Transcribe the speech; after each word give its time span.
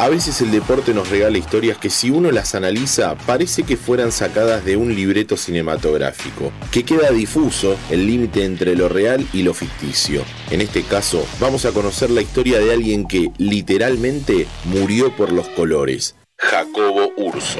A 0.00 0.08
veces 0.08 0.40
el 0.42 0.52
deporte 0.52 0.94
nos 0.94 1.10
regala 1.10 1.38
historias 1.38 1.76
que 1.76 1.90
si 1.90 2.08
uno 2.08 2.30
las 2.30 2.54
analiza 2.54 3.16
parece 3.26 3.64
que 3.64 3.76
fueran 3.76 4.12
sacadas 4.12 4.64
de 4.64 4.76
un 4.76 4.94
libreto 4.94 5.36
cinematográfico, 5.36 6.52
que 6.70 6.84
queda 6.84 7.10
difuso 7.10 7.76
el 7.90 8.06
límite 8.06 8.44
entre 8.44 8.76
lo 8.76 8.88
real 8.88 9.26
y 9.32 9.42
lo 9.42 9.54
ficticio. 9.54 10.22
En 10.52 10.60
este 10.60 10.84
caso, 10.84 11.26
vamos 11.40 11.64
a 11.64 11.72
conocer 11.72 12.10
la 12.10 12.22
historia 12.22 12.60
de 12.60 12.72
alguien 12.72 13.08
que 13.08 13.32
literalmente 13.38 14.46
murió 14.66 15.16
por 15.16 15.32
los 15.32 15.48
colores, 15.48 16.14
Jacobo 16.36 17.10
Urso. 17.16 17.58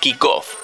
Kickoff 0.00 0.63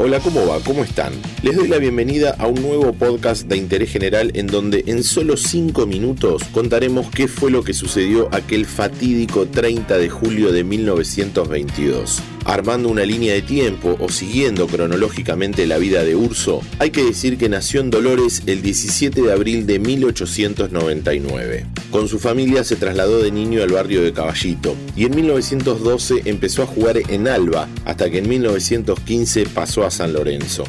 Hola, 0.00 0.20
¿cómo 0.20 0.46
va? 0.46 0.60
¿Cómo 0.60 0.84
están? 0.84 1.12
Les 1.42 1.56
doy 1.56 1.66
la 1.66 1.78
bienvenida 1.78 2.36
a 2.38 2.46
un 2.46 2.62
nuevo 2.62 2.92
podcast 2.92 3.48
de 3.48 3.56
interés 3.56 3.90
general 3.90 4.30
en 4.34 4.46
donde 4.46 4.84
en 4.86 5.02
solo 5.02 5.36
5 5.36 5.86
minutos 5.86 6.44
contaremos 6.52 7.10
qué 7.10 7.26
fue 7.26 7.50
lo 7.50 7.64
que 7.64 7.74
sucedió 7.74 8.28
aquel 8.30 8.64
fatídico 8.64 9.46
30 9.48 9.98
de 9.98 10.08
julio 10.08 10.52
de 10.52 10.62
1922. 10.62 12.22
Armando 12.44 12.88
una 12.88 13.04
línea 13.04 13.34
de 13.34 13.42
tiempo 13.42 13.96
o 14.00 14.08
siguiendo 14.08 14.66
cronológicamente 14.66 15.66
la 15.66 15.78
vida 15.78 16.04
de 16.04 16.16
Urso, 16.16 16.62
hay 16.78 16.90
que 16.90 17.04
decir 17.04 17.38
que 17.38 17.48
nació 17.48 17.80
en 17.80 17.90
Dolores 17.90 18.42
el 18.46 18.62
17 18.62 19.22
de 19.22 19.32
abril 19.32 19.66
de 19.66 19.78
1899. 19.78 21.66
Con 21.90 22.08
su 22.08 22.18
familia 22.18 22.64
se 22.64 22.76
trasladó 22.76 23.22
de 23.22 23.30
niño 23.30 23.62
al 23.62 23.72
barrio 23.72 24.02
de 24.02 24.12
Caballito 24.12 24.74
y 24.96 25.04
en 25.04 25.14
1912 25.14 26.22
empezó 26.24 26.62
a 26.62 26.66
jugar 26.66 26.98
en 27.08 27.28
Alba 27.28 27.68
hasta 27.84 28.10
que 28.10 28.18
en 28.18 28.28
1915 28.28 29.46
pasó 29.46 29.84
a 29.84 29.90
San 29.90 30.12
Lorenzo. 30.12 30.64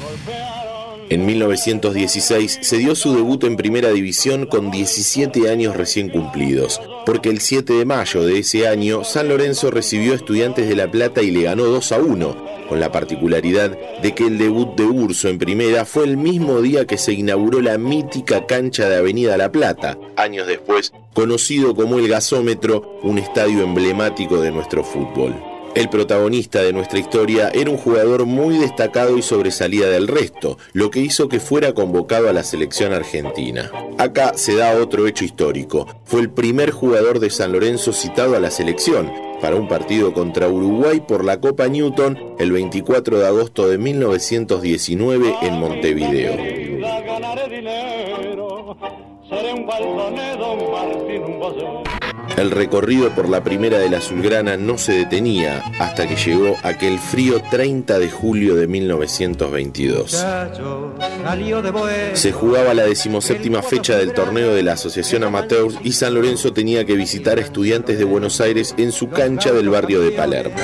En 1.09 1.25
1916 1.25 2.59
se 2.61 2.77
dio 2.77 2.93
su 2.93 3.15
debut 3.15 3.43
en 3.43 3.55
Primera 3.55 3.89
División 3.89 4.45
con 4.45 4.69
17 4.69 5.49
años 5.49 5.75
recién 5.75 6.09
cumplidos, 6.09 6.79
porque 7.09 7.29
el 7.29 7.39
7 7.39 7.73
de 7.73 7.85
mayo 7.85 8.21
de 8.23 8.37
ese 8.37 8.67
año 8.67 9.03
San 9.03 9.29
Lorenzo 9.29 9.71
recibió 9.71 10.13
a 10.13 10.15
Estudiantes 10.15 10.69
de 10.69 10.75
La 10.75 10.91
Plata 10.91 11.23
y 11.23 11.31
le 11.31 11.41
ganó 11.41 11.63
2 11.63 11.91
a 11.91 11.97
1, 11.97 12.67
con 12.69 12.79
la 12.79 12.91
particularidad 12.91 13.75
de 14.03 14.13
que 14.13 14.27
el 14.27 14.37
debut 14.37 14.75
de 14.75 14.83
Urso 14.83 15.27
en 15.27 15.39
Primera 15.39 15.85
fue 15.85 16.03
el 16.03 16.17
mismo 16.17 16.61
día 16.61 16.85
que 16.85 16.99
se 16.99 17.13
inauguró 17.13 17.61
la 17.61 17.79
mítica 17.79 18.45
cancha 18.45 18.87
de 18.87 18.97
Avenida 18.97 19.37
La 19.37 19.51
Plata, 19.51 19.97
años 20.17 20.45
después 20.45 20.93
conocido 21.13 21.75
como 21.75 21.97
el 21.97 22.07
Gasómetro, 22.07 22.99
un 23.01 23.17
estadio 23.17 23.63
emblemático 23.63 24.39
de 24.39 24.51
nuestro 24.51 24.83
fútbol. 24.83 25.48
El 25.75 25.89
protagonista 25.89 26.61
de 26.61 26.73
nuestra 26.73 26.99
historia 26.99 27.49
era 27.53 27.69
un 27.69 27.77
jugador 27.77 28.25
muy 28.25 28.57
destacado 28.57 29.17
y 29.17 29.21
sobresalía 29.21 29.87
del 29.87 30.07
resto, 30.07 30.57
lo 30.73 30.89
que 30.89 30.99
hizo 30.99 31.29
que 31.29 31.39
fuera 31.39 31.73
convocado 31.73 32.29
a 32.29 32.33
la 32.33 32.43
selección 32.43 32.91
argentina. 32.93 33.71
Acá 33.97 34.33
se 34.35 34.55
da 34.55 34.77
otro 34.77 35.07
hecho 35.07 35.25
histórico. 35.25 35.87
Fue 36.05 36.21
el 36.21 36.29
primer 36.29 36.71
jugador 36.71 37.19
de 37.19 37.29
San 37.29 37.51
Lorenzo 37.51 37.93
citado 37.93 38.35
a 38.35 38.39
la 38.39 38.51
selección 38.51 39.11
para 39.41 39.55
un 39.55 39.67
partido 39.67 40.13
contra 40.13 40.49
Uruguay 40.49 41.01
por 41.01 41.23
la 41.23 41.39
Copa 41.39 41.67
Newton 41.67 42.35
el 42.39 42.51
24 42.51 43.19
de 43.19 43.27
agosto 43.27 43.67
de 43.67 43.77
1919 43.77 45.35
en 45.41 45.59
Montevideo. 45.59 46.69
El 52.39 52.51
recorrido 52.51 53.09
por 53.09 53.27
la 53.27 53.43
primera 53.43 53.79
de 53.79 53.89
la 53.89 53.97
Azulgrana 53.97 54.55
no 54.55 54.77
se 54.77 54.93
detenía 54.93 55.61
hasta 55.77 56.07
que 56.07 56.15
llegó 56.15 56.55
aquel 56.63 56.97
frío 56.97 57.41
30 57.51 57.99
de 57.99 58.09
julio 58.09 58.55
de 58.55 58.65
1922. 58.65 60.25
Se 62.13 62.31
jugaba 62.31 62.73
la 62.73 62.83
decimoséptima 62.83 63.61
fecha 63.61 63.97
del 63.97 64.13
torneo 64.13 64.55
de 64.55 64.63
la 64.63 64.73
Asociación 64.73 65.25
Amateurs 65.25 65.75
y 65.83 65.91
San 65.91 66.13
Lorenzo 66.13 66.53
tenía 66.53 66.85
que 66.85 66.95
visitar 66.95 67.39
a 67.39 67.41
estudiantes 67.41 67.99
de 67.99 68.05
Buenos 68.05 68.39
Aires 68.39 68.73
en 68.77 68.93
su 68.93 69.09
cancha 69.09 69.51
del 69.51 69.67
barrio 69.67 69.99
de 69.99 70.11
Palermo. 70.11 70.55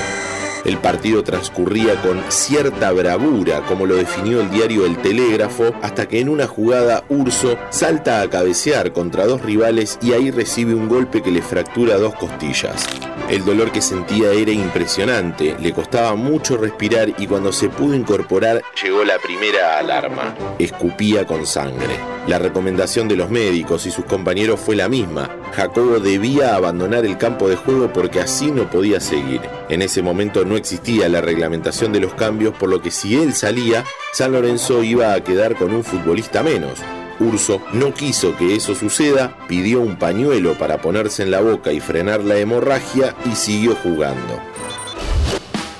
El 0.65 0.79
partido 0.79 1.23
transcurría 1.23 2.01
con 2.01 2.23
cierta 2.29 2.91
bravura, 2.91 3.61
como 3.67 3.85
lo 3.85 3.95
definió 3.95 4.41
el 4.41 4.49
diario 4.49 4.85
El 4.87 4.97
Telégrafo, 4.97 5.73
hasta 5.83 6.07
que 6.07 6.19
en 6.19 6.27
una 6.27 6.47
jugada 6.47 7.05
Urso 7.07 7.55
salta 7.69 8.21
a 8.21 8.29
cabecear 8.29 8.91
contra 8.91 9.27
dos 9.27 9.41
rivales 9.41 9.99
y 10.01 10.13
ahí 10.13 10.31
recibe 10.31 10.73
un 10.73 10.89
golpe 10.89 11.21
que 11.21 11.29
le 11.29 11.43
fractura 11.43 11.97
dos 11.97 12.15
costillas. 12.15 12.83
El 13.29 13.43
dolor 13.43 13.71
que 13.71 13.81
sentía 13.81 14.31
era 14.31 14.51
impresionante, 14.51 15.55
le 15.59 15.73
costaba 15.73 16.15
mucho 16.15 16.57
respirar 16.57 17.09
y 17.17 17.25
cuando 17.25 17.51
se 17.51 17.69
pudo 17.69 17.95
incorporar 17.95 18.61
llegó 18.81 19.03
la 19.03 19.17
primera 19.17 19.79
alarma. 19.79 20.35
Escupía 20.59 21.25
con 21.25 21.47
sangre. 21.47 21.95
La 22.27 22.37
recomendación 22.37 23.07
de 23.07 23.15
los 23.15 23.31
médicos 23.31 23.87
y 23.87 23.91
sus 23.91 24.05
compañeros 24.05 24.59
fue 24.59 24.75
la 24.75 24.89
misma. 24.89 25.29
Jacobo 25.53 25.99
debía 25.99 26.55
abandonar 26.55 27.03
el 27.03 27.17
campo 27.17 27.49
de 27.49 27.55
juego 27.55 27.91
porque 27.91 28.19
así 28.19 28.51
no 28.51 28.69
podía 28.69 28.99
seguir. 28.99 29.41
En 29.69 29.81
ese 29.81 30.03
momento 30.03 30.45
no 30.45 30.55
existía 30.55 31.09
la 31.09 31.21
reglamentación 31.21 31.91
de 31.93 32.01
los 32.01 32.13
cambios, 32.13 32.53
por 32.55 32.69
lo 32.69 32.81
que 32.81 32.91
si 32.91 33.15
él 33.15 33.33
salía, 33.33 33.83
San 34.13 34.33
Lorenzo 34.33 34.83
iba 34.83 35.13
a 35.13 35.23
quedar 35.23 35.55
con 35.55 35.73
un 35.73 35.83
futbolista 35.83 36.43
menos. 36.43 36.79
Urso 37.19 37.61
no 37.73 37.93
quiso 37.93 38.35
que 38.35 38.55
eso 38.55 38.75
suceda, 38.75 39.37
pidió 39.47 39.81
un 39.81 39.97
pañuelo 39.97 40.55
para 40.55 40.81
ponerse 40.81 41.23
en 41.23 41.31
la 41.31 41.41
boca 41.41 41.71
y 41.71 41.79
frenar 41.79 42.23
la 42.23 42.37
hemorragia 42.37 43.15
y 43.25 43.35
siguió 43.35 43.75
jugando. 43.75 44.41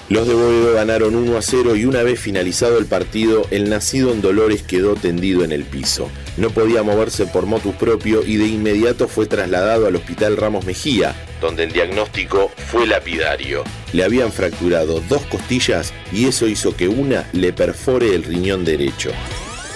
Los 0.08 0.28
de 0.28 0.36
Boedo 0.36 0.76
ganaron 0.76 1.16
1 1.16 1.36
a 1.36 1.42
0 1.42 1.76
y 1.76 1.86
una 1.86 2.04
vez 2.04 2.20
finalizado 2.20 2.78
el 2.78 2.86
partido, 2.86 3.48
el 3.50 3.72
nacido 3.72 4.14
en 4.14 4.22
Dolores 4.22 4.62
quedó 4.62 4.94
tendido 4.94 5.44
en 5.44 5.52
el 5.52 5.64
piso. 5.64 6.12
No 6.38 6.52
podía 6.52 6.84
moverse 6.84 7.26
por 7.26 7.48
motus 7.48 7.74
propio 7.74 8.24
y 8.24 8.38
de 8.38 8.46
inmediato 8.46 9.08
fue 9.08 9.26
trasladado 9.26 9.88
al 9.88 9.96
Hospital 9.96 10.38
Ramos 10.38 10.64
Mejía, 10.64 11.16
donde 11.42 11.64
el 11.64 11.72
diagnóstico 11.72 12.52
fue 12.68 12.86
lapidario. 12.86 13.64
Le 13.94 14.04
habían 14.04 14.32
fracturado 14.32 15.02
dos 15.10 15.24
costillas 15.24 15.92
y 16.12 16.28
eso 16.28 16.48
hizo 16.48 16.78
que 16.78 16.88
una 16.88 17.28
le 17.34 17.52
perfore 17.52 18.14
el 18.14 18.24
riñón 18.24 18.64
derecho. 18.64 19.10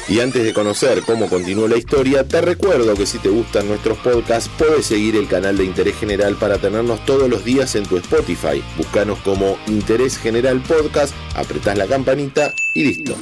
Y 0.10 0.22
antes 0.22 0.44
de 0.44 0.56
conocer 0.56 1.04
cómo 1.06 1.30
continuó 1.30 1.68
la 1.68 1.78
historia, 1.78 2.28
te 2.28 2.42
recuerdo 2.42 2.96
que 2.96 3.06
si 3.06 3.20
te 3.20 3.30
gustan 3.30 3.68
nuestros 3.68 3.96
podcasts, 4.00 4.50
puedes 4.58 4.88
seguir 4.88 5.16
el 5.16 5.28
canal 5.28 5.56
de 5.56 5.66
Interés 5.66 5.96
General 5.98 6.36
para 6.36 6.58
tenernos 6.58 7.06
todos 7.06 7.30
los 7.30 7.46
días 7.46 7.76
en 7.76 7.86
tu 7.86 7.96
Spotify. 7.98 8.64
Búscanos 8.76 9.20
como 9.20 9.60
Interés 9.68 10.18
General 10.18 10.60
Podcast, 10.64 11.14
apretás 11.36 11.78
la 11.78 11.86
campanita 11.86 12.56
y 12.74 12.86
listo. 12.86 13.16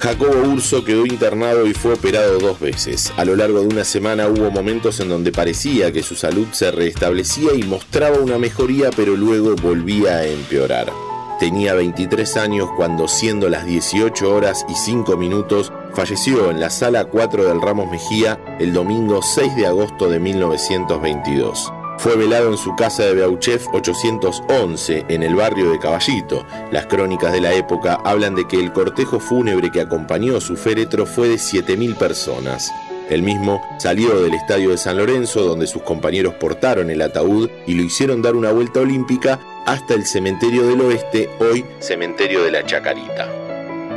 Jacobo 0.00 0.48
Urso 0.48 0.84
quedó 0.84 1.04
internado 1.04 1.66
y 1.66 1.74
fue 1.74 1.92
operado 1.92 2.38
dos 2.38 2.60
veces. 2.60 3.12
A 3.18 3.26
lo 3.26 3.36
largo 3.36 3.60
de 3.60 3.66
una 3.66 3.84
semana 3.84 4.26
hubo 4.26 4.50
momentos 4.50 5.00
en 5.00 5.10
donde 5.10 5.32
parecía 5.32 5.92
que 5.92 6.02
su 6.02 6.14
salud 6.16 6.46
se 6.52 6.70
restablecía 6.70 7.52
y 7.54 7.62
mostraba 7.62 8.18
una 8.18 8.38
mejoría, 8.38 8.88
pero 8.96 9.16
luego 9.16 9.54
volvía 9.56 10.16
a 10.16 10.26
empeorar. 10.26 11.13
Tenía 11.38 11.74
23 11.74 12.36
años 12.36 12.68
cuando, 12.76 13.08
siendo 13.08 13.48
las 13.48 13.66
18 13.66 14.32
horas 14.32 14.64
y 14.68 14.74
5 14.74 15.16
minutos, 15.16 15.72
falleció 15.92 16.50
en 16.50 16.60
la 16.60 16.70
sala 16.70 17.06
4 17.06 17.44
del 17.44 17.60
Ramos 17.60 17.90
Mejía 17.90 18.38
el 18.60 18.72
domingo 18.72 19.20
6 19.20 19.56
de 19.56 19.66
agosto 19.66 20.08
de 20.08 20.20
1922. 20.20 21.72
Fue 21.98 22.16
velado 22.16 22.50
en 22.50 22.58
su 22.58 22.74
casa 22.76 23.04
de 23.04 23.14
Beauchef 23.14 23.66
811 23.72 25.06
en 25.08 25.22
el 25.22 25.34
barrio 25.34 25.70
de 25.70 25.78
Caballito. 25.78 26.44
Las 26.70 26.86
crónicas 26.86 27.32
de 27.32 27.40
la 27.40 27.52
época 27.52 27.98
hablan 28.04 28.34
de 28.34 28.46
que 28.46 28.58
el 28.58 28.72
cortejo 28.72 29.18
fúnebre 29.18 29.70
que 29.70 29.80
acompañó 29.80 30.40
su 30.40 30.56
féretro 30.56 31.06
fue 31.06 31.28
de 31.28 31.36
7.000 31.36 31.96
personas. 31.96 32.70
El 33.10 33.22
mismo 33.22 33.60
salió 33.78 34.20
del 34.20 34.34
estadio 34.34 34.70
de 34.70 34.78
San 34.78 34.96
Lorenzo, 34.96 35.42
donde 35.42 35.66
sus 35.66 35.82
compañeros 35.82 36.34
portaron 36.34 36.88
el 36.88 37.02
ataúd 37.02 37.50
y 37.66 37.74
lo 37.74 37.82
hicieron 37.82 38.22
dar 38.22 38.34
una 38.34 38.50
vuelta 38.50 38.80
olímpica 38.80 39.38
hasta 39.66 39.94
el 39.94 40.06
cementerio 40.06 40.66
del 40.66 40.80
oeste, 40.80 41.28
hoy 41.38 41.64
cementerio 41.80 42.42
de 42.42 42.50
la 42.50 42.64
Chacarita. 42.64 43.28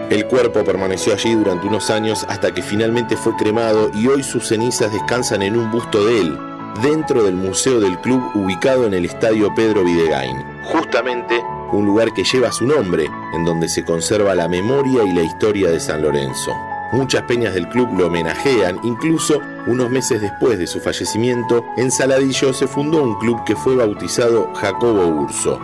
El 0.09 0.25
cuerpo 0.25 0.63
permaneció 0.63 1.13
allí 1.13 1.34
durante 1.35 1.68
unos 1.68 1.90
años 1.90 2.25
hasta 2.29 2.53
que 2.53 2.62
finalmente 2.62 3.18
fue 3.18 3.35
cremado 3.35 3.91
y 3.94 4.07
hoy 4.07 4.23
sus 4.23 4.47
cenizas 4.47 4.91
descansan 4.91 5.41
en 5.41 5.57
un 5.57 5.72
busto 5.72 6.06
de 6.06 6.21
él, 6.21 6.38
dentro 6.81 7.24
del 7.24 7.36
museo 7.36 7.80
del 7.80 7.98
club 8.00 8.31
ubicado 8.36 8.86
en 8.88 8.94
el 8.94 9.06
estadio 9.06 9.54
Pedro 9.56 9.83
Videgain, 9.83 10.38
justamente 10.63 11.42
un 11.71 11.86
lugar 11.86 12.13
que 12.13 12.24
lleva 12.24 12.51
su 12.51 12.65
nombre, 12.65 13.06
en 13.33 13.44
donde 13.44 13.68
se 13.68 13.83
conserva 13.83 14.36
la 14.36 14.48
memoria 14.48 15.04
y 15.04 15.13
la 15.13 15.24
historia 15.24 15.69
de 15.69 15.80
San 15.80 16.01
Lorenzo. 16.01 16.51
Muchas 16.94 17.24
peñas 17.24 17.54
del 17.54 17.68
club 17.68 17.89
lo 17.98 18.07
homenajean, 18.07 18.80
incluso 18.84 19.42
unos 19.68 19.89
meses 19.89 20.22
después 20.22 20.57
de 20.57 20.68
su 20.68 20.80
fallecimiento, 20.80 21.66
en 21.75 21.92
Saladillo 21.92 22.54
se 22.54 22.68
fundó 22.68 23.04
un 23.04 23.19
club 23.19 23.44
que 23.45 23.57
fue 23.57 23.75
bautizado 23.75 24.54
Jacobo 24.56 25.06
Urso. 25.06 25.60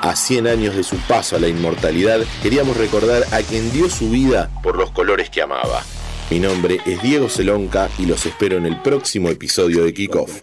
A 0.00 0.14
100 0.16 0.46
años 0.48 0.74
de 0.74 0.82
su 0.82 0.96
paso 0.96 1.36
a 1.36 1.38
la 1.38 1.48
inmortalidad, 1.48 2.20
queríamos 2.42 2.76
recordar 2.76 3.22
a 3.32 3.42
quien 3.42 3.70
dio 3.72 3.88
su 3.88 4.10
vida 4.10 4.50
por 4.62 4.76
los 4.76 4.90
colores 4.90 5.30
que 5.30 5.42
amaba. 5.42 5.82
Mi 6.30 6.40
nombre 6.40 6.78
es 6.84 7.00
Diego 7.00 7.28
Celonca 7.28 7.88
y 7.98 8.06
los 8.06 8.26
espero 8.26 8.56
en 8.56 8.66
el 8.66 8.82
próximo 8.82 9.28
episodio 9.28 9.84
de 9.84 9.94
Kickoff. 9.94 10.42